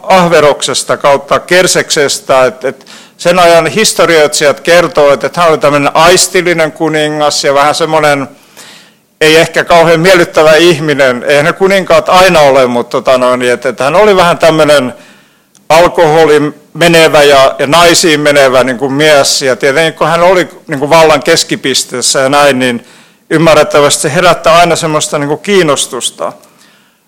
[0.02, 7.44] ahveroksesta kautta kerseksestä, että, että sen ajan historioitsijat kertoo, että hän oli tämmöinen aistillinen kuningas
[7.44, 8.28] ja vähän semmoinen,
[9.20, 11.24] ei ehkä kauhean miellyttävä ihminen.
[11.26, 14.94] Ei ne kuninkaat aina ole, mutta tota noin, että, että hän oli vähän tämmöinen
[15.68, 19.42] alkoholin menevä ja, ja naisiin menevä niin kuin mies.
[19.42, 22.86] Ja tietenkin kun hän oli niin kuin vallan keskipisteessä ja näin, niin
[23.30, 26.32] ymmärrettävästi se herättää aina semmoista niin kuin kiinnostusta.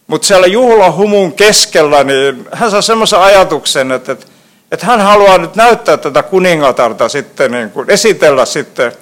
[0.06, 4.26] Mutta siellä juhlahumun keskellä, niin hän saa semmoisen ajatuksen, että, että,
[4.74, 8.92] että hän haluaa nyt näyttää tätä kuningatarta sitten, niin kuin esitellä sitten,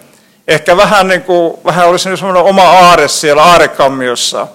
[0.48, 4.46] ehkä vähän niin kuin, vähän olisi semmoinen oma aare siellä aarekammiossa.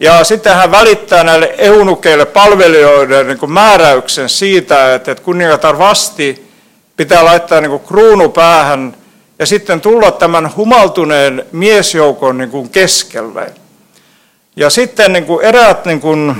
[0.00, 6.50] Ja sitten hän välittää näille eunukeille, palvelijoille niin kuin määräyksen siitä, että, että kuningatar vasti
[6.96, 8.96] pitää laittaa niin kuin kruunu päähän
[9.38, 13.52] ja sitten tulla tämän humaltuneen miesjoukon niin kuin keskelle.
[14.56, 16.36] Ja sitten niin kuin eräät niin kuin,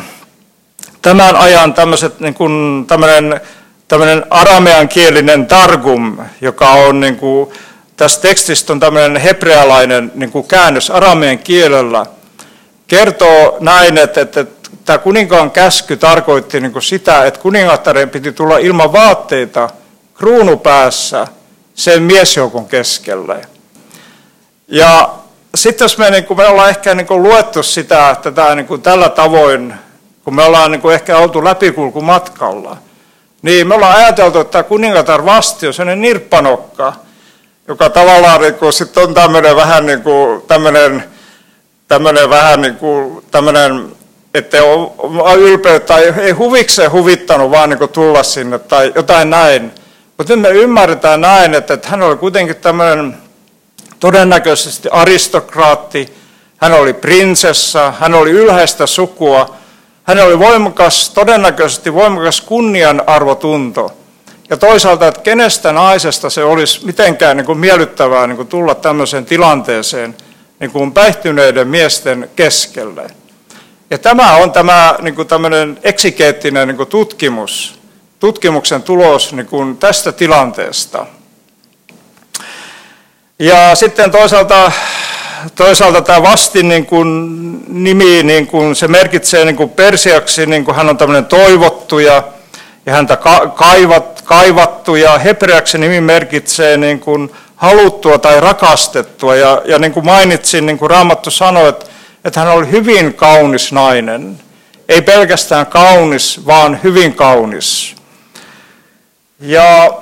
[1.04, 3.40] tämän ajan tämmöiset, niin kuin, tämmöinen,
[3.88, 7.50] tämmöinen aramean kielinen targum, joka on niin kuin,
[7.96, 12.06] tässä tekstistä on tämmöinen hebrealainen niin kuin käännös aramean kielellä,
[12.86, 18.32] kertoo näin, että, että, että tämä kuninkaan käsky tarkoitti niin kuin sitä, että kuningattaren piti
[18.32, 19.68] tulla ilman vaatteita
[20.14, 21.26] kruunupäässä
[21.74, 23.42] sen miesjoukon keskelle.
[24.68, 25.14] Ja
[25.54, 28.82] sitten jos me, niin kuin, me ollaan ehkä niin kuin, luettu sitä tätä niin kuin,
[28.82, 29.74] tällä tavoin,
[30.24, 32.76] kun me ollaan niin kuin, ehkä oltu läpikulkumatkalla,
[33.44, 36.92] niin me ollaan ajateltu, että kuningatar vasti on sellainen nirppanokka,
[37.68, 41.04] joka tavallaan niin kuin, sit on tämmöinen vähän niin kuin, tämmöinen,
[41.88, 43.88] tämmöinen vähän niin kuin, tämmöinen,
[44.34, 49.72] että ole ylpeyttä tai ei huvikseen huvittanut vaan niin kuin, tulla sinne tai jotain näin.
[50.16, 53.16] Mutta nyt me ymmärretään näin, että, että hän oli kuitenkin tämmöinen
[54.00, 56.14] todennäköisesti aristokraatti,
[56.56, 59.56] hän oli prinsessa, hän oli ylhäistä sukua,
[60.04, 63.92] hän oli voimakas, todennäköisesti voimakas kunnianarvotunto.
[64.50, 69.24] Ja toisaalta, että kenestä naisesta se olisi mitenkään niin kuin miellyttävää niin kuin tulla tämmöiseen
[69.24, 70.16] tilanteeseen
[70.60, 73.06] niin kuin päihtyneiden miesten keskelle.
[73.90, 77.80] Ja tämä on tämä niin kuin tämmöinen eksikeettinen niin kuin tutkimus,
[78.18, 81.06] tutkimuksen tulos niin kuin tästä tilanteesta.
[83.38, 84.72] Ja sitten toisaalta,
[85.54, 87.08] toisaalta tämä vastin niin kuin
[87.84, 92.22] nimi, niin kuin se merkitsee niin kuin persiaksi, niin kuin hän on tämmöinen toivottu ja,
[92.86, 93.18] ja häntä
[93.54, 99.36] kaivat, kaivattu ja hebreaksi nimi merkitsee niin kuin haluttua tai rakastettua.
[99.36, 101.86] Ja, ja niin kuin mainitsin, niin kuin Raamattu sanoi, että,
[102.24, 104.40] että hän oli hyvin kaunis nainen.
[104.88, 107.94] Ei pelkästään kaunis, vaan hyvin kaunis.
[109.40, 109.94] Ja,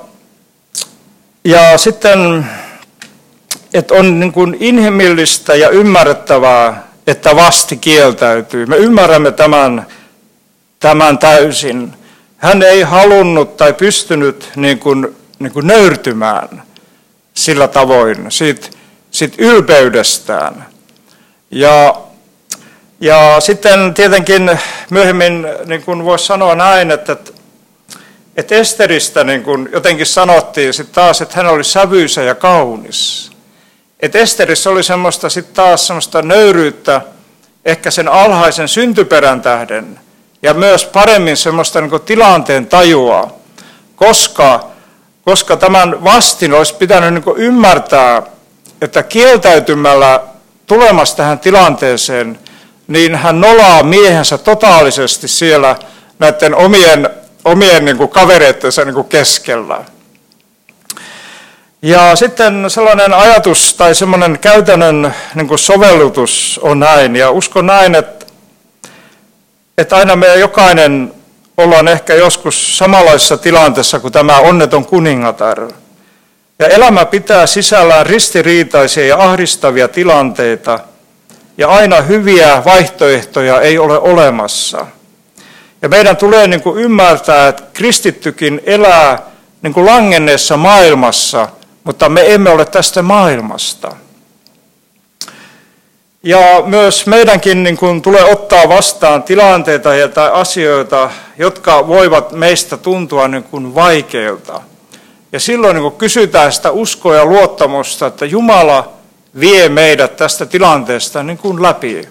[1.45, 2.45] ja sitten
[3.73, 8.65] että on niin kuin inhimillistä ja ymmärrettävää, että vasti kieltäytyy.
[8.65, 9.85] Me ymmärrämme tämän,
[10.79, 11.93] tämän täysin.
[12.37, 16.63] Hän ei halunnut tai pystynyt niin kuin, niin kuin nöyrtymään
[17.33, 18.67] sillä tavoin siitä,
[19.11, 20.65] siitä ylpeydestään.
[21.51, 21.95] Ja,
[22.99, 24.59] ja sitten tietenkin
[24.89, 27.17] myöhemmin niin kuin voisi sanoa näin, että,
[28.37, 33.32] että Esteristä niin kuin jotenkin sanottiin sitten taas, että hän oli sävyisä ja kaunis.
[34.03, 37.01] Että Esterissä oli semmoista sitten taas semmoista nöyryyttä,
[37.65, 39.99] ehkä sen alhaisen syntyperän tähden,
[40.41, 43.35] ja myös paremmin semmoista niin tilanteen tajua,
[43.95, 44.67] koska,
[45.25, 48.23] koska tämän vastin olisi pitänyt niin ymmärtää,
[48.81, 50.19] että kieltäytymällä
[50.65, 52.39] tulemassa tähän tilanteeseen,
[52.87, 55.75] niin hän nolaa miehensä totaalisesti siellä
[56.19, 57.09] näiden omien,
[57.45, 59.85] omien niin kavereittensa niin keskellä.
[61.83, 67.15] Ja sitten sellainen ajatus tai semmoinen käytännön niin kuin sovellutus on näin.
[67.15, 68.25] Ja uskon näin, että,
[69.77, 71.13] että aina me jokainen
[71.57, 75.67] ollaan ehkä joskus samanlaisessa tilanteessa kuin tämä onneton kuningatar.
[76.59, 80.79] Ja elämä pitää sisällään ristiriitaisia ja ahdistavia tilanteita,
[81.57, 84.85] ja aina hyviä vaihtoehtoja ei ole olemassa.
[85.81, 89.19] Ja meidän tulee niin kuin ymmärtää, että kristittykin elää
[89.61, 91.47] niin kuin langenneessa maailmassa–
[91.83, 93.95] mutta me emme ole tästä maailmasta.
[96.23, 102.77] Ja myös meidänkin niin kuin, tulee ottaa vastaan tilanteita ja tai asioita, jotka voivat meistä
[102.77, 104.61] tuntua niin kuin, vaikeilta.
[105.31, 108.93] Ja silloin niin kuin, kysytään sitä uskoa ja luottamusta, että Jumala
[109.39, 112.07] vie meidät tästä tilanteesta niin kuin, läpi.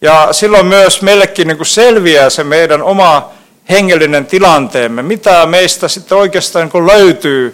[0.00, 3.30] Ja silloin myös meillekin niin kuin, selviää se meidän oma
[3.70, 7.52] hengellinen tilanteemme, mitä meistä sitten oikeastaan niin kuin, löytyy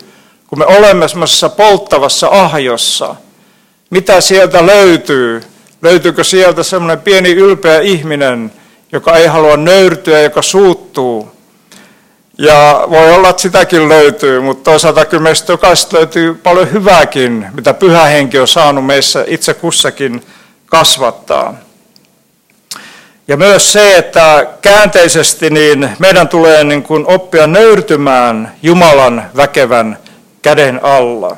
[0.52, 3.14] kun me olemme semmoisessa polttavassa ahjossa,
[3.90, 5.42] mitä sieltä löytyy?
[5.82, 8.52] Löytyykö sieltä semmoinen pieni ylpeä ihminen,
[8.92, 11.32] joka ei halua nöyrtyä, joka suuttuu?
[12.38, 17.74] Ja voi olla, että sitäkin löytyy, mutta toisaalta kyllä meistä jokaisesta löytyy paljon hyvääkin, mitä
[17.74, 20.22] pyhä henki on saanut meissä itse kussakin
[20.66, 21.54] kasvattaa.
[23.28, 30.01] Ja myös se, että käänteisesti niin meidän tulee niin kuin oppia nöyrtymään Jumalan väkevän
[30.42, 31.36] käden alla.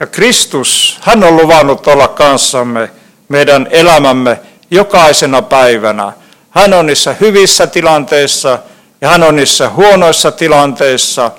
[0.00, 2.90] Ja Kristus, hän on luvannut olla kanssamme
[3.28, 6.12] meidän elämämme jokaisena päivänä.
[6.50, 8.58] Hän on niissä hyvissä tilanteissa
[9.00, 11.30] ja hän on niissä huonoissa tilanteissa.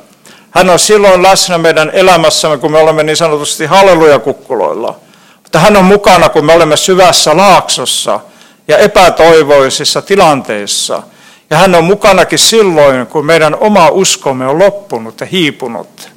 [0.52, 5.00] Hän on silloin läsnä meidän elämässämme, kun me olemme niin sanotusti halleluja-kukkuloilla.
[5.44, 8.20] Mutta hän on mukana, kun me olemme syvässä laaksossa
[8.68, 11.04] ja epätoivoisissa tilanteissa.
[11.50, 16.16] Ja hän on mukanakin silloin, kun meidän oma uskomme on loppunut ja hiipunut.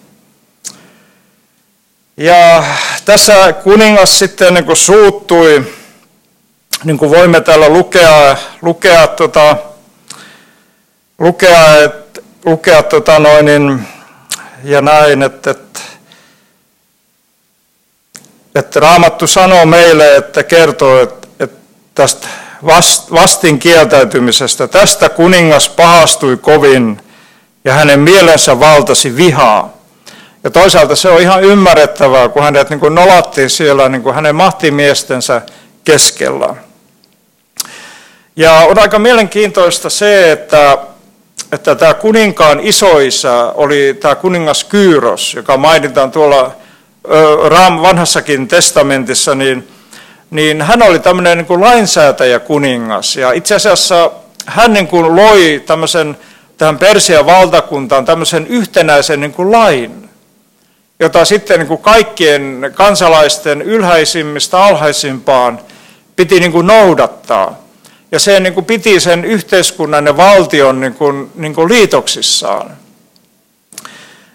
[2.16, 2.64] Ja
[3.05, 5.66] tässä kuningas sitten niin kuin suuttui,
[6.85, 9.57] niin kuin voimme täällä lukea, lukea, tota,
[11.18, 13.87] lukea, et, lukea tota noin, niin,
[14.64, 15.81] ja näin, että, että,
[18.55, 21.57] että Raamattu sanoo meille, että kertoo, että, että
[21.94, 22.29] tästä
[23.12, 27.03] vastin kieltäytymisestä, tästä kuningas pahastui kovin
[27.64, 29.80] ja hänen mielensä valtasi vihaa.
[30.44, 34.37] Ja toisaalta se on ihan ymmärrettävää, kun hänet niin kuin nolattiin siellä niin kuin hänen
[34.37, 35.42] mahtimiestensä
[35.85, 36.55] keskellä.
[38.37, 40.79] Ja on aika mielenkiintoista se, että,
[41.53, 46.53] että tämä kuninkaan isoisa oli tämä kuningas Kyyros, joka mainitaan tuolla
[47.48, 49.68] Raam vanhassakin testamentissa, niin,
[50.31, 53.16] niin hän oli tämmöinen niin kuin lainsäätäjä kuningas.
[53.16, 54.11] Ja itse asiassa
[54.46, 56.16] hän niin kuin loi tämmöisen,
[56.59, 60.10] tähän Persian valtakuntaan tämmöisen yhtenäisen niin kuin lain
[61.00, 65.60] jota sitten niin kuin kaikkien kansalaisten ylhäisimmistä alhaisimpaan
[66.16, 67.58] piti niin kuin noudattaa.
[68.12, 72.76] Ja se niin kuin piti sen yhteiskunnan ja valtion niin kuin, niin kuin liitoksissaan.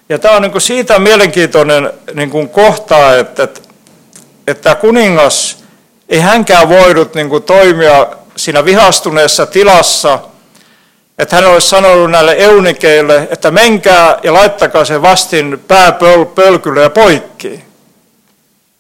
[0.10, 3.48] Ja tämä on niin kuin siitä mielenkiintoinen niin kuin kohta, että,
[4.48, 5.64] että, kuningas
[6.10, 10.20] ei hänkään voinut niin kuin toimia siinä vihastuneessa tilassa–
[11.20, 17.64] että hän olisi sanonut näille eunikeille, että menkää ja laittakaa se vastin pääpölkylle ja poikki.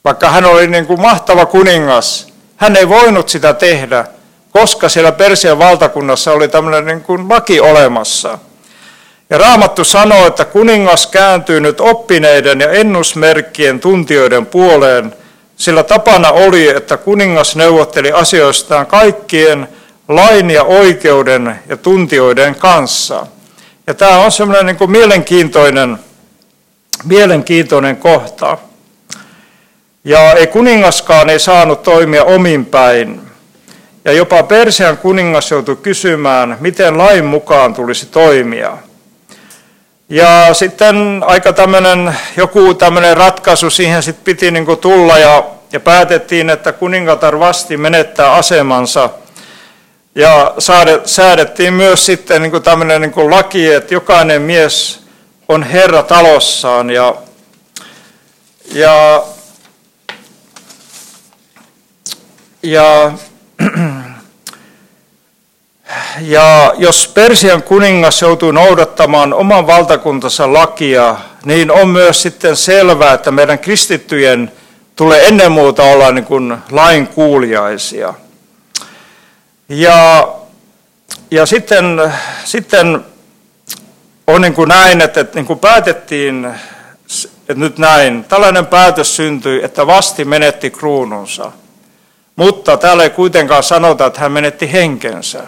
[0.03, 4.05] Vaikka hän oli niin kuin mahtava kuningas, hän ei voinut sitä tehdä,
[4.51, 8.39] koska siellä Persian valtakunnassa oli tämmöinen niin kuin laki olemassa.
[9.29, 15.13] Ja Raamattu sanoo, että kuningas kääntyy nyt oppineiden ja ennusmerkkien tuntijoiden puoleen,
[15.55, 19.67] sillä tapana oli, että kuningas neuvotteli asioistaan kaikkien
[20.07, 23.27] lain ja oikeuden ja tuntijoiden kanssa.
[23.87, 25.97] Ja tämä on semmoinen niin mielenkiintoinen,
[27.03, 28.57] mielenkiintoinen kohta.
[30.03, 33.21] Ja ei kuningaskaan ei saanut toimia omin päin.
[34.05, 38.77] Ja jopa Persian kuningas joutui kysymään, miten lain mukaan tulisi toimia.
[40.09, 46.49] Ja sitten aika tämmöinen, joku tämmöinen ratkaisu siihen sitten piti niin tulla ja, ja päätettiin,
[46.49, 49.09] että kuningatar vasti menettää asemansa–
[50.15, 50.53] ja
[51.05, 54.99] säädettiin myös sitten niin kuin tämmöinen niin kuin laki, että jokainen mies
[55.47, 56.89] on herra talossaan.
[56.89, 57.15] Ja,
[58.73, 59.23] ja,
[62.63, 63.11] ja,
[66.21, 73.31] ja jos Persian kuningas joutuu noudattamaan oman valtakuntansa lakia, niin on myös sitten selvää, että
[73.31, 74.51] meidän kristittyjen
[74.95, 78.13] tulee ennen muuta olla niin kuin lain kuuliaisia–
[79.69, 80.27] ja,
[81.31, 83.05] ja sitten, sitten
[84.27, 86.45] on niin kuin näin, että, että niin kuin päätettiin,
[87.39, 91.51] että nyt näin, tällainen päätös syntyi, että vasti menetti kruununsa.
[92.35, 95.43] Mutta täällä ei kuitenkaan sanota, että hän menetti henkensä.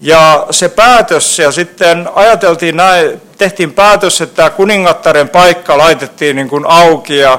[0.00, 6.64] Ja se päätös, ja sitten ajateltiin näin, tehtiin päätös, että kuningattaren paikka laitettiin niin kuin
[6.66, 7.38] auki, ja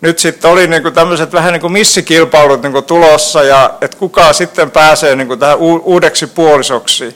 [0.00, 3.96] nyt sitten oli niin kuin tämmöiset vähän niin kuin missikilpailut niin kuin tulossa ja että
[3.96, 7.14] kuka sitten pääsee niin kuin tähän uudeksi puolisoksi.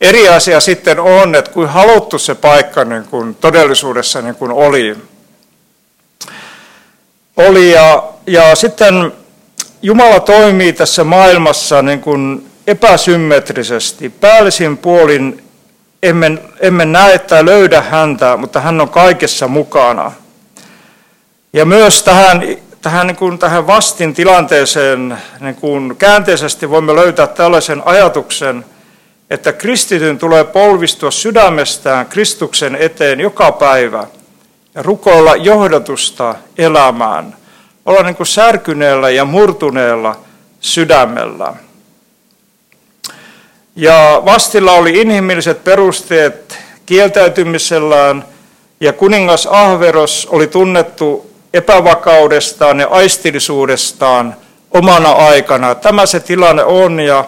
[0.00, 4.96] Eri asia sitten on, että kuin haluttu se paikka niin kuin todellisuudessa niin kuin oli.
[7.36, 9.12] oli ja, ja sitten
[9.82, 14.08] Jumala toimii tässä maailmassa niin kuin epäsymmetrisesti.
[14.08, 15.44] Päällisin puolin
[16.02, 20.12] emme, emme näe tai löydä häntä, mutta hän on kaikessa mukana–
[21.52, 22.42] ja myös tähän,
[22.82, 28.64] tähän, niin kuin, tähän vastin tilanteeseen niin kuin käänteisesti voimme löytää tällaisen ajatuksen,
[29.30, 34.06] että kristityn tulee polvistua sydämestään Kristuksen eteen joka päivä
[34.74, 37.36] ja rukoilla johdatusta elämään.
[37.86, 40.16] Olla niin kuin särkyneellä ja murtuneella
[40.60, 41.54] sydämellä.
[43.76, 48.24] Ja vastilla oli inhimilliset perusteet kieltäytymisellään,
[48.80, 54.36] ja kuningas Ahveros oli tunnettu epävakaudestaan ja aistillisuudestaan
[54.70, 55.74] omana aikana.
[55.74, 57.24] Tämä se tilanne on ja,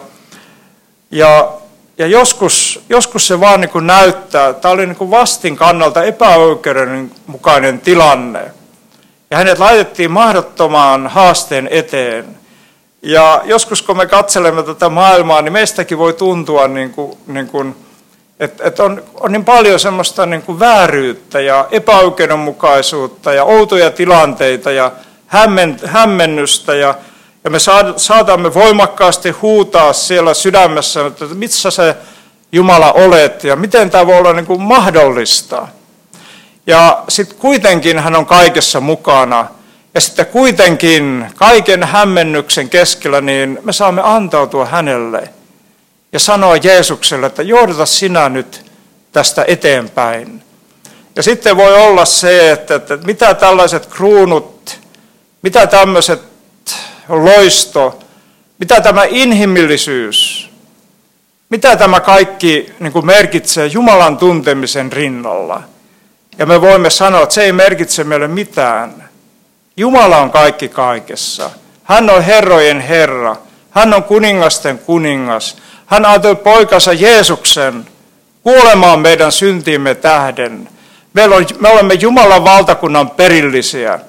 [1.11, 1.51] Ja,
[1.97, 7.79] ja joskus, joskus se vaan niin kuin näyttää, tämä oli niin kuin vastin kannalta epäoikeudenmukainen
[7.79, 8.51] tilanne.
[9.31, 12.25] Ja hänet laitettiin mahdottomaan haasteen eteen.
[13.01, 17.75] Ja joskus kun me katselemme tätä maailmaa, niin meistäkin voi tuntua, niin kuin, niin kuin,
[18.39, 24.71] että, että on, on niin paljon semmoista niin kuin vääryyttä ja epäoikeudenmukaisuutta ja outoja tilanteita
[24.71, 24.91] ja
[25.85, 26.95] hämmennystä ja,
[27.43, 27.57] ja me
[27.97, 31.95] saatamme voimakkaasti huutaa siellä sydämessä, että missä se
[32.51, 35.67] Jumala olet ja miten tämä voi olla niin kuin mahdollista.
[36.67, 39.47] Ja sitten kuitenkin hän on kaikessa mukana.
[39.93, 45.29] Ja sitten kuitenkin kaiken hämmennyksen keskellä, niin me saamme antautua hänelle
[46.13, 48.71] ja sanoa Jeesukselle, että johdata sinä nyt
[49.11, 50.41] tästä eteenpäin.
[51.15, 54.79] Ja sitten voi olla se, että, että mitä tällaiset kruunut,
[55.41, 56.21] mitä tämmöiset
[57.09, 57.99] loisto,
[58.59, 60.49] mitä tämä inhimillisyys,
[61.49, 65.63] mitä tämä kaikki niin kuin merkitsee Jumalan tuntemisen rinnalla.
[66.37, 69.09] Ja me voimme sanoa, että se ei merkitse meille mitään.
[69.77, 71.49] Jumala on kaikki kaikessa.
[71.83, 73.35] Hän on herrojen Herra.
[73.71, 75.57] Hän on kuningasten kuningas.
[75.85, 77.85] Hän antoi poikansa Jeesuksen
[78.43, 80.69] kuolemaan meidän syntiimme tähden.
[81.59, 83.99] Me olemme Jumalan valtakunnan perillisiä.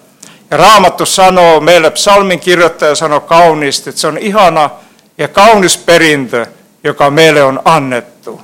[0.50, 4.70] Ja Raamattu sanoo meille, psalmin kirjoittaja sanoo kauniisti, että se on ihana
[5.18, 6.46] ja kaunis perintö,
[6.84, 8.40] joka meille on annettu.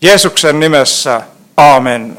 [0.00, 1.22] Jeesuksen nimessä,
[1.56, 2.18] amen.